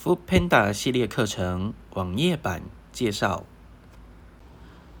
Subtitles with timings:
[0.00, 2.62] Food Panda 系列课程网页版
[2.92, 3.42] 介绍。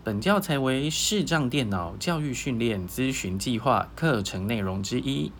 [0.02, 5.30] 本教材为视障电脑教育训练咨询计划课程内容之一，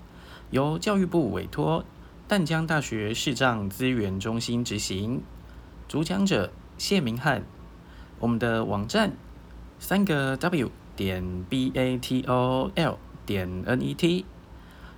[0.52, 1.84] 由教育部委托
[2.28, 5.22] 淡江大学视障资源中心执行。
[5.88, 7.42] 主讲者谢明翰。
[8.20, 9.10] 我们的网站
[9.80, 12.96] 三个 W 点 B A T O L
[13.26, 14.24] 点 N E T。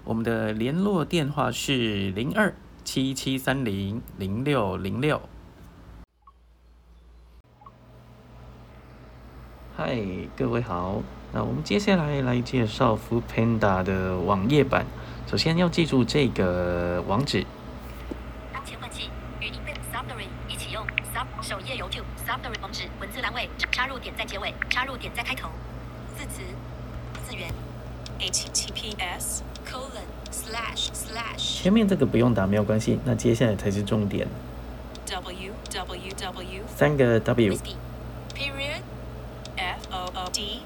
[0.05, 2.55] 我们的联络电话是零二
[2.93, 5.22] 七七三零零六零六。
[9.76, 9.96] 嗨，
[10.36, 11.00] 各位好。
[11.32, 14.84] 那我们接下来来介绍 Food Panda 的网页版。
[15.29, 17.46] 首先要记住这个网址。
[18.53, 20.84] 当前换气，语音被 Subdiary 一起用。
[21.14, 25.48] Sub 首页 YouTube Subdiary 网址文字栏位插入点在结尾，插入点在开头。
[26.18, 26.43] 字词
[27.25, 27.53] 字源
[28.18, 30.03] https colon
[31.36, 32.98] 前面这个不用打，没有关系。
[33.05, 34.27] 那接下来才是重点。
[35.06, 37.53] www 三个 W。
[38.34, 38.83] Period
[39.56, 40.62] F O O D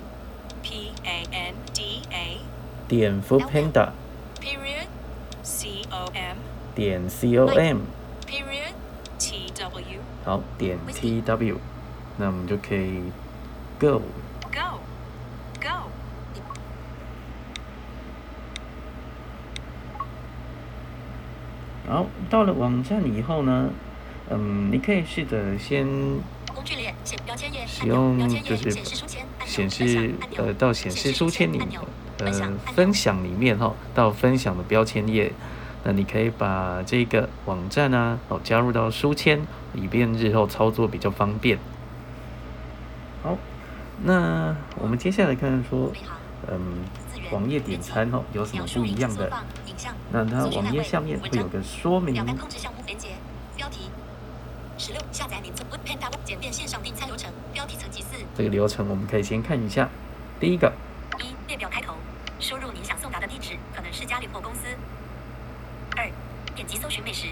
[0.62, 2.38] P A N D A
[2.86, 3.90] 点 Food Panda
[4.40, 4.86] period
[5.42, 6.36] c o m
[6.74, 7.78] 点 C O M。
[8.26, 8.74] period
[9.18, 11.58] t w 好，点 T W，
[12.18, 13.02] 那我们就可以
[13.80, 14.02] go
[21.86, 23.68] 好，到了网站以后呢，
[24.30, 25.86] 嗯，你可以试着先
[26.54, 28.70] 工具列显标签页使用就是
[29.44, 31.80] 显示呃到显示书签里按钮
[32.20, 35.30] 呃分享里面哈，到分享的标签页，
[35.82, 39.42] 那你可以把这个网站啊哦加入到书签，
[39.74, 41.58] 以便日后操作比较方便。
[43.22, 43.36] 好，
[44.02, 45.92] 那我们接下来看看说，
[46.50, 46.60] 嗯，
[47.30, 49.30] 网页点餐哦有什么不一样的？
[50.10, 52.14] 那它网页下面会有个说明。
[52.14, 53.08] 表单控制项目连接。
[53.56, 53.90] 标题。
[54.76, 57.30] 十六下载名字 Wood Panda 简便线上订餐流程。
[57.52, 58.16] 标题层级四。
[58.36, 59.88] 这个流程，我们可以先看一下。
[60.40, 60.72] 第一个，
[61.20, 61.94] 一列表开头。
[62.40, 64.60] 输入你想送达的地址可能是家里或公司。
[65.96, 66.10] 二
[66.54, 67.28] 点击搜寻美食。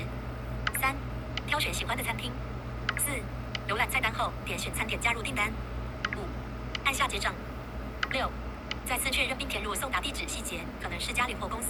[0.81, 0.95] 三
[1.47, 2.31] 挑选喜欢的餐厅。
[2.97, 3.11] 四
[3.69, 5.53] 浏览菜单后点选餐点加入订单。
[6.17, 6.21] 五
[6.85, 7.35] 按下结账。
[8.13, 8.31] 六
[8.87, 11.69] 再次确认并填入送达地址细节可能是家里或公司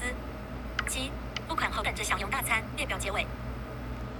[0.92, 1.10] 七
[1.48, 3.26] 付款后等着享用大餐列表结尾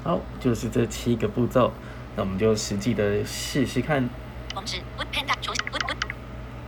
[0.03, 1.71] 好，就是这七个步骤。
[2.17, 4.09] 那我们就实际的试试看。
[4.55, 5.67] 网址 Wood Panda 重新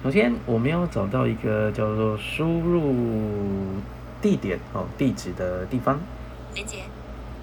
[0.03, 3.81] 首先，我们要找到一个叫做输入
[4.21, 5.99] 地点哦地址的地方。
[6.55, 6.81] 连接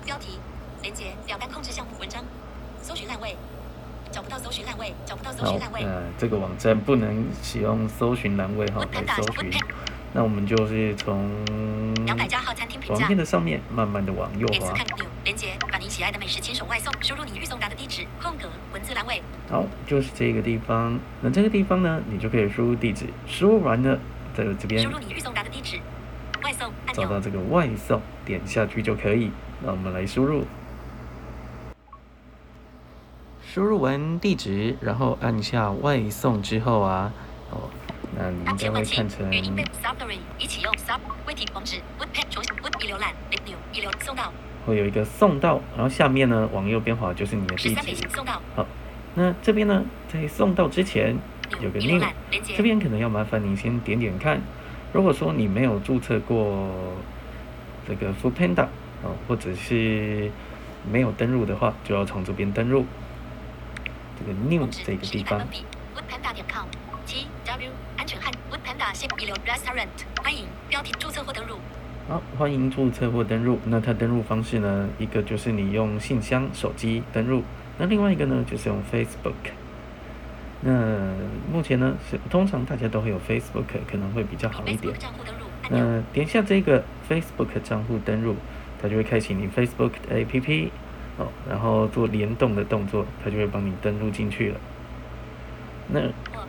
[0.06, 0.38] 标题
[0.84, 2.24] 连接表单控制项目文章
[2.84, 3.36] 搜寻烂位
[4.12, 9.52] 找不到搜寻烂位找不到搜寻烂，位呃，这个网站不能使用搜寻栏位哈来搜寻。
[10.14, 11.30] 那我们就是从
[12.06, 14.52] 两百家号餐厅评价网页的上面慢慢的往右滑。
[14.52, 21.00] 点次看钮连接把你喜爱的美食亲手外送输入你预送达的地址空格文字栏位好，就是这个地方。
[21.22, 23.06] 那这个地方呢，你就可以输入地址。
[23.28, 23.98] 输入完了，
[24.36, 25.80] 在这边输入你预送达的地址
[26.44, 29.32] 外送按找到钮这个外送，点下去就可以。
[29.64, 30.44] 那我们来输入，
[33.42, 37.14] 输入完地址，然后按下外送之后啊，
[37.52, 37.70] 哦，
[38.18, 39.30] 那你应该当前换气会看成
[44.66, 48.08] 会有一个送到，然后下面呢往右边滑就是你的地址。
[48.10, 48.66] 送到好，
[49.16, 51.18] 那这边呢，在送到之前
[51.60, 52.00] 有个 new，
[52.56, 54.40] 这边可能要麻烦你先点点看。
[54.94, 56.70] 如果说你没有注册过
[57.88, 58.68] 这个 Food Panda
[59.02, 60.30] 哦，或者是
[60.92, 62.86] 没有登录的话，就要从这边登录
[64.20, 65.42] 这个 new 这个地方
[67.52, 67.60] 是一百分。
[67.60, 69.88] 比 woodpanda 点 com t w 安全汉 woodpanda 现一流 restaurant
[70.24, 71.58] 欢迎标题注册或登录
[72.08, 73.60] 好，欢迎注册或登录。
[73.66, 77.44] 那它登录方式呢，一个就是你用信箱、手机登录，
[77.78, 79.52] 那另外一个呢就是用 Facebook。
[80.62, 80.72] 那
[81.52, 84.94] 目前呢是通常大家都会有 Facebook，可能会比较好一点
[85.70, 88.36] 那点下这个 Facebook 账户登录，
[88.82, 90.70] 它就会开启你 Facebook 的 APP
[91.18, 94.60] 哦，然后做联动的动作，它就会帮你登录进去了。
[95.88, 96.46] 那或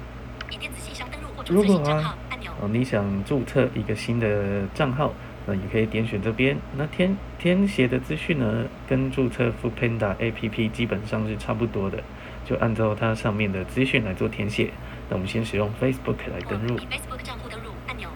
[0.51, 2.17] 以电子信箱登录或注如果啊
[2.61, 5.13] 哦你想注册一个新的账号，
[5.47, 6.57] 那也可以点选这边。
[6.77, 12.03] 那填填写的资讯呢，跟注册 Foodpanda APP 基本上是差不多的，
[12.45, 14.71] 就按照它上面的资讯来做填写。
[15.09, 16.87] 那我们先使用 Facebook 来登录以。
[16.87, 18.09] Facebook 账户登录按钮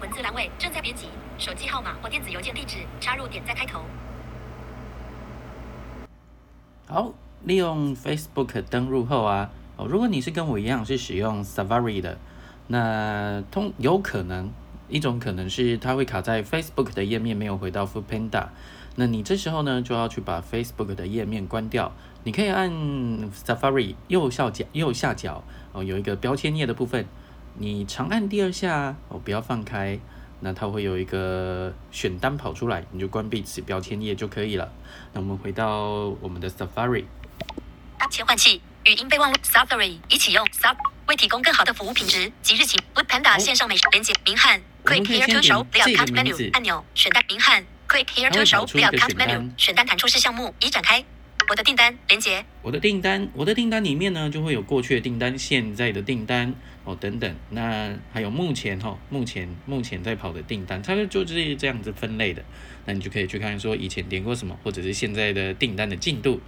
[0.00, 3.80] 文字栏位正在编辑手机号码或电子邮件地址插入点在开头
[6.86, 12.18] 好，利用 Facebook 登录后啊，哦，如果你是跟我一样是使用 Safari 的，
[12.68, 14.50] 那通有可能
[14.88, 18.48] 一种可能是它会卡在 Facebook 的页面，没有回到 Food Panda。
[18.96, 21.90] 那你这时候呢，就要去把 Facebook 的页面关掉。
[22.22, 22.70] 你可以按
[23.32, 25.42] Safari 右下角右下角
[25.72, 27.04] 哦，有一个标签页的部分，
[27.58, 29.98] 你长按第二下哦，不要放开，
[30.40, 34.70] 那它会有一个选单跑出来，你就关闭此标签页就可以了。
[35.12, 37.04] 那我们回到我们的 Safari，
[38.10, 40.76] 切换器语音备忘录 Safari 已启用 Saf
[41.08, 42.30] 为提供更好的服务品质。
[42.42, 46.42] 即日起，Wood Panda 线上美食连接明翰 Click here to show 点 layout 这 cut 个名字。
[46.42, 51.02] Menu 按钮选单明翰 Click here to show the account menu 选单弹出式项目已展开。
[51.48, 52.44] 我的订单连接。
[52.60, 56.54] 我的订单，我的订单里面呢，就会有过去的订单、现在的订单
[56.84, 62.44] 哦等等，那还有目前哈、目前目前在跑的订单，它就是这样子分类的。
[62.84, 66.38] 那你就可以去看说以前点过什么，或者是现在的订单的进度。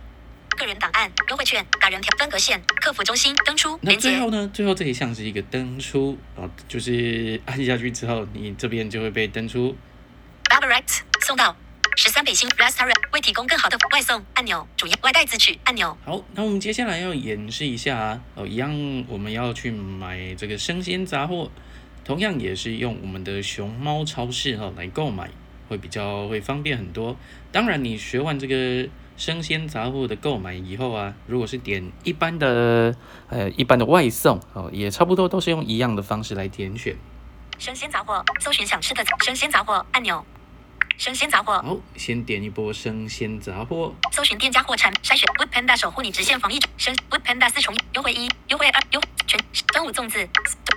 [0.57, 9.77] 个人档案优惠券打人条分隔线客服中心登出那最后呢，最后这一项是一个登出哦，就是按下去之后，你这边就会被登出。
[10.45, 11.55] Babaret 送到
[11.97, 21.51] 十三北新 Restaurant 为提供更好的外送按钮主页外带自取按钮好，那我们接下来要演示一下啊，哦，一样我们要去买这个生鲜杂货，
[22.05, 25.29] 同样也是用我们的熊猫超市哈、哦、来购买，
[25.69, 27.17] 会比较会方便很多。
[27.51, 32.95] 当然，你学完这个生鲜杂货的购买以后啊，如果是点一般的
[33.29, 36.95] 呃一般的外送哦，也差不多都是用一样的方式来点选。
[37.59, 40.25] 生鲜杂货搜寻想吃的生鲜杂货按钮。
[40.99, 41.55] 生鲜杂货。
[41.63, 43.95] 好，先点一波生鲜杂货。
[44.13, 45.27] 搜寻店家货产筛选。
[45.39, 46.59] Wood Panda 守护你直线防疫。
[46.77, 49.39] 生 Wood Panda 四重优惠一优惠二优惠全
[49.73, 50.27] 端午粽子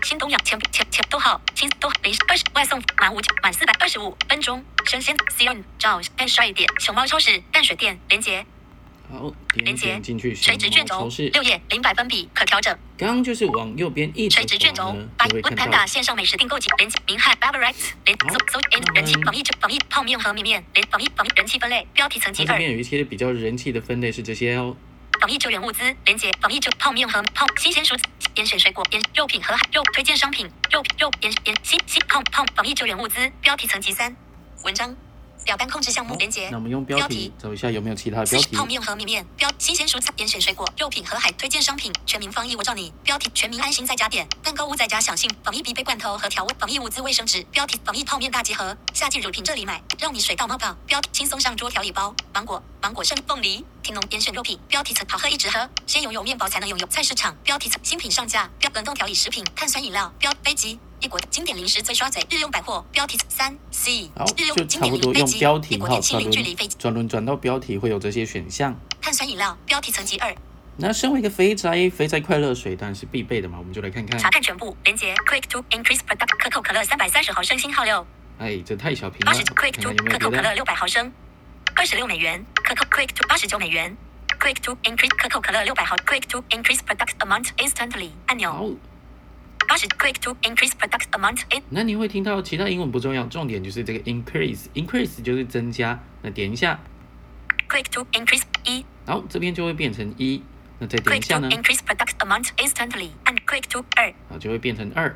[0.04, 4.64] 新东阳前前前逗号新都零二十外送满五满四百二十五分钟。
[4.86, 8.46] 生鲜 C N 找干帅点熊猫超市淡水店连接。
[9.12, 11.10] 好，点连接进去垂直卷轴。
[11.34, 12.76] 六页零百分比可调整。
[12.98, 15.78] 刚刚就是往右边一直垂直卷轴滑呢，八就会 Food 看到。
[15.78, 17.74] Panda 线上美食订购及连接明翰 Babaret
[18.06, 18.30] 连好。
[18.30, 18.60] 搜搜
[18.96, 24.76] 人气们防疫防疫泡面和米面连防疫防疫人气分类标题层级二它这边有一些比较人气的分类是这些哦。
[25.20, 28.04] 防疫救援物资连接，防疫救泡面和泡新鲜蔬菜、
[28.36, 34.16] 严选水果、严肉品和肉推荐商品、肉品肉腌腌新新泡泡防疫救援物资标题层级三，
[34.64, 34.96] 文章。
[35.44, 37.34] 表单控制项目连接那我们用标题标题。
[37.42, 38.56] 找一下有没有其他的标题。
[38.56, 39.26] 泡面和米面。
[39.36, 42.94] 标新鲜蔬菜、严选水果、肉品和海推荐商品，全民防疫我罩你。
[43.04, 44.28] 标题全民安心在家点。
[44.44, 46.56] 蛋糕物在家享信防疫必备罐头和调味。
[46.60, 47.42] 防疫物资卫生纸。
[47.52, 48.76] 标题防疫泡面大集合。
[48.94, 49.82] 夏季乳品这里买。
[49.98, 50.76] 让你水到冒泡。
[50.86, 52.14] 标题轻松上桌调理包。
[52.34, 53.66] 芒果芒果圣凤梨。
[53.82, 54.60] 听农严选肉品。
[54.68, 55.68] 标题层好喝一直喝。
[55.88, 57.36] 先拥有面包才能拥有菜市场。
[57.44, 58.50] 标题层新品上架。
[58.60, 59.44] 标冷冻调理食品。
[59.56, 60.14] 碳酸饮料。
[60.20, 60.80] 标杯机。
[61.02, 68.78] 一国经典零食最刷嘴，日用百货标题三 C，好，日用就经差不多用典零杯机，一标题哈，国电器转轮零距离飞机，转轮转到标题会有这些选项。
[69.02, 70.36] 碳酸饮料标题层级二，
[70.78, 74.30] 那身为一个肥宅，肥宅快乐水当然是必备的嘛，我们就来看看查。
[74.30, 78.06] 看全部连接，Quick to Increase Product 可口可乐三百三十毫升星号六，
[78.38, 80.04] 哎，这太小瓶了八十，看 Quick 看 to。
[80.04, 81.12] 可口可乐六百毫升，
[81.76, 83.96] 二十六美元，可口 Quick to 八十九美元
[84.38, 88.66] ，Quick to Increase 可口可乐六百毫，Quick to Increase Product Amount Instantly 按钮，好，
[89.70, 96.00] 八十 Quick to Increase Product Amount in 那你会听到其他英文不重要，重点就是这个 increase，increase 就是增加。
[96.24, 96.80] 那点一下
[97.70, 100.42] ，Quick to Increase 一好，这边就会变成一。
[100.80, 105.16] 那再点一下 to 呢，Increase Product Amount Instantly 按 Quick to 二啊，就会变成二。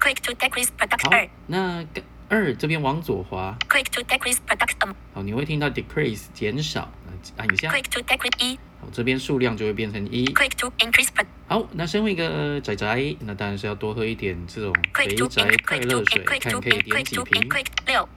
[0.00, 1.84] Quick to Decrease Product 好二，那
[2.28, 7.01] 二这边往左滑，Quick to Decrease Product 好，你会听到 decrease 减少，那
[7.36, 10.24] 按一下，Quick to Decrease 一好，这边数量就会变成一。
[10.24, 11.08] To Increase
[11.46, 17.48] 好，那身为一个仔仔，那当然是要多喝一点这种肥宅快乐水看可以点几 to 瓶。
[17.86, 18.08] 六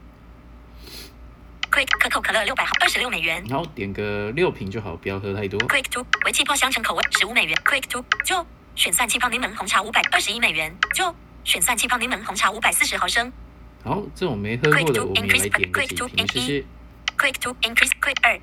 [1.71, 3.43] ，Quick 可口可乐六百毫二十六美元。
[3.49, 5.59] 然后点个六瓶就好，不要喝太多。
[5.61, 8.45] ，Quick to 为气泡香橙口味十五美元，Quick to 就。
[8.75, 11.15] 选算气泡柠檬红茶五百二十一美元，就。
[11.45, 13.31] 选算气泡柠檬红茶五百四十毫升。
[13.83, 16.65] 好，这种没喝过的我们也来点个几瓶试试。
[17.17, 18.39] ，Quick to increase Quick 二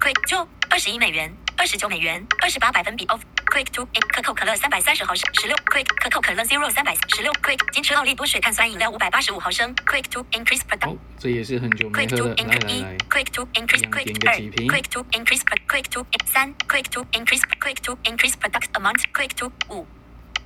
[0.00, 12.16] ，Quick 就二十一美元，二十九美元，二十八百分比 off，Quick to 可口可乐三百三十毫升十六，Quick 可口可乐 Zero 三百十六，Quick 金池奥利多水碳酸饮料五百八十五毫升，Quick to increase Product 好，这也是很久没 Quick 喝
[12.16, 12.34] to 了，
[12.82, 18.72] 来，，Quick to increase Quick 二，Quick to increase Quick to 三，Quick to increase Quick to increase product
[18.72, 19.86] amount Quick to 五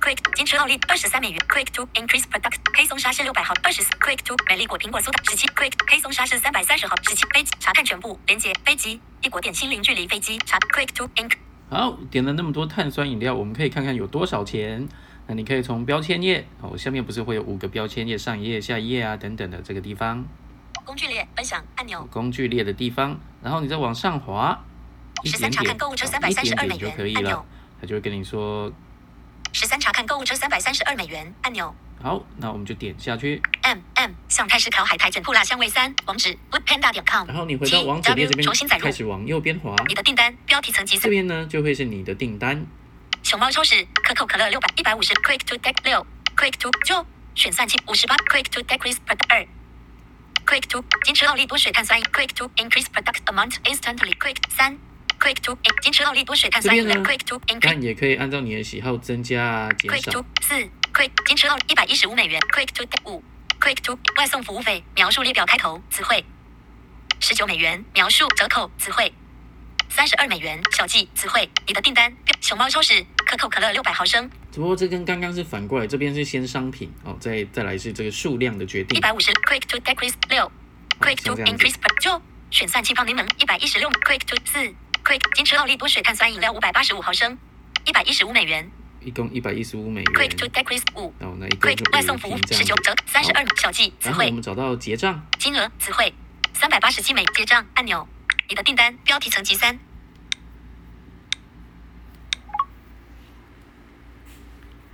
[0.05, 9.01] ，Quick 金池奥利二十三美元，Quick to increase product 黑松沙士六百毫二十四，Quick to 美丽果苹果苏打十七，Quick 黑松沙士三百三十毫十七，飞机查看全部连接飞机。
[9.23, 10.59] 一国点心零距离飞机查。
[10.59, 11.31] Quick to inc
[11.71, 14.87] 好，点了那么多碳酸饮料，我们可以看看有多少钱。
[15.25, 20.23] 那你可以从标签页哦，下面不是会有五个标签页，上一页、下一页啊等等的这个地方，
[20.83, 22.07] 工具列分享按钮。
[22.11, 24.63] 工具列的地方，然后你再往上滑
[25.23, 27.43] 一十点点，看购物车哦三百一点点三十二美就可以了。
[27.81, 28.71] 它就会跟你说，
[29.55, 33.41] 十三查看购物车三百三十二美元按钮好，那我们就点下去。
[33.61, 37.25] M M 向泰式烤海苔卷铺辣香味三网址 woodpanda 点 com。
[37.25, 41.03] 然后你回到网址列这边重新载，入开始往右边滑，你的订单标题层级四。
[41.03, 42.67] 这边呢就会是你的订单。
[43.23, 49.47] 熊猫超市可口可乐六百一百五十，Quick to Deck 六，Quick to 九，选算器五十八，Quick to Decrease Product 二
[50.45, 54.77] ，Quick to 坚持奥利多水碳酸饮，Quick to Increase Product Amount Instantly，Quick 三
[55.25, 60.25] ，Quick to 金池奥利多水碳酸饮料，Quick to 当 Increase 然也可以按照你的喜好增加啊、减 Quick 少 to。
[60.43, 60.53] 四
[60.93, 63.23] ，Quick 金池奥一百一十五美元，Quick to 五
[63.59, 66.23] ，Quick to 外送服务费描述列表开头词汇，
[67.19, 69.11] 十九美元描述折扣词汇。
[69.89, 79.01] 三十二美元小记词汇，你的订单熊猫超市可口可乐六百毫升，只不过这跟刚刚是反过来，这边是先商品哦，再再来是这个数量的决定一。
[79.01, 80.51] 百五十，Quick to decrease 六
[80.99, 84.75] ，Quick 像 to increase 九，选算气泡柠檬一百一十六，Quick to 四
[85.05, 87.37] ，Quick 金池奥利多水碳酸饮料五百八十五毫升，
[87.85, 88.67] 一百一十五美元
[89.01, 90.13] 一共一百一十五美元。
[90.15, 96.11] ，Quick to decrease 五然后那一共，Quick 外送服务十九折三十二小计词然后我们找到结账，金额词汇
[96.53, 98.07] 三百八十七美结账按钮，
[98.49, 99.77] 你的订单标题层级三。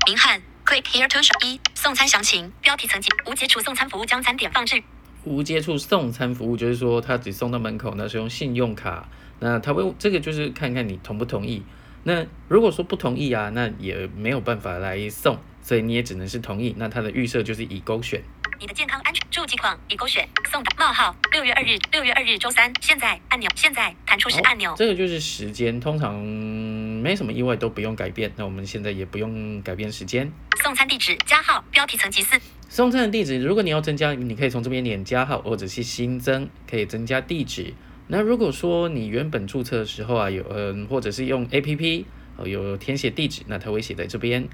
[0.06, 4.84] 明翰 Quick Here to Shop 一送餐详情标题层级无接触送餐服务将餐点放置
[5.24, 9.08] 无接触送餐服务，就是说他只送到门口，那是用信用卡，
[9.42, 11.64] 那他会这个就是看看你同不同意。
[12.04, 16.74] 那如果说不同意啊，那也没有办法来送，所以你也只能是同意。
[16.78, 18.22] 那它的预设就是已勾选。
[18.60, 28.32] 你的健康安全注记框已勾选送达冒号六月二日六月二日周三现在按钮现在弹出是按钮好这个就是时间，通常没什么意外都不用改变。
[28.36, 30.32] 那我们现在也不用改变时间。
[30.64, 37.74] 送餐地址加号标题层级四送餐的地址，如果你要增加，你可以从这边点加号，或者是新增，可以增加地址。
[38.14, 44.50] 那如果说你原本注册的时候啊，有嗯，或者是用 A P P 哦，有填写地址，那它会写在这边。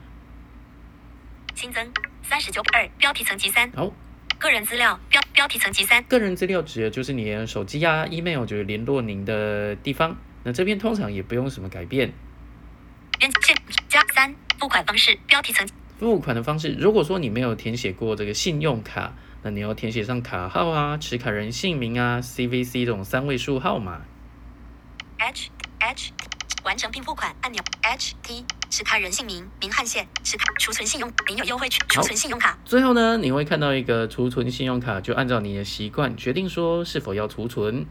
[1.55, 3.91] 新增三十九二标题层级三好，
[4.37, 10.15] 个人资料标标题层级三个人资料指的就是你的手机啊、email，就是联络您的地方。
[10.43, 12.13] 那这边通常也不用什么改变。
[13.17, 13.57] 编线
[13.89, 15.67] 加三付款方式标题层
[15.99, 24.01] 付款的方式，如果说你没有填写过这个信用卡，那你要填写上卡号啊、持卡人姓名啊、CVC 这种三位数号码。
[25.17, 25.49] H
[25.79, 26.11] H
[26.63, 37.85] 完成并付款按钮 H T 持卡人姓名明汉县持卡储存信用您有优惠券储存信用卡最后呢，你会看到一个储存信用卡，就按照你的习惯决定说是否要储存，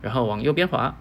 [0.00, 0.96] 然后往右边滑。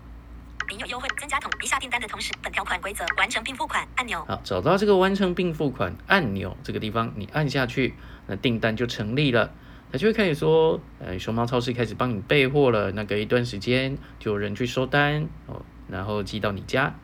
[0.71, 7.93] 您有优惠增加统一下订单的同时本条款规则完成并付款按钮好，找到这个完成并付款按钮这个地方，你按下去，
[8.27, 9.51] 那订单就成立了。
[9.91, 12.89] 它就会开始说，呃，熊猫超市开始帮你备货了。
[12.93, 16.95] 那隔一段时间就有人去收单哦，然后寄到你家。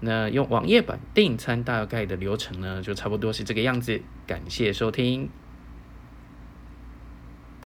[0.00, 4.02] 那用网页版订餐大概的流程呢，就差不多是这个样子。
[4.26, 5.30] 感谢收听。